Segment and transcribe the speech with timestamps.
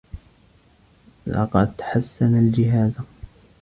[1.27, 2.93] لقد حسّن الجهاز.